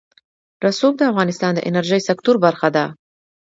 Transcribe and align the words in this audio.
رسوب 0.65 0.93
د 0.97 1.01
افغانستان 1.11 1.51
د 1.55 1.59
انرژۍ 1.69 2.01
سکتور 2.09 2.35
برخه 2.45 2.67
ده. 2.75 2.85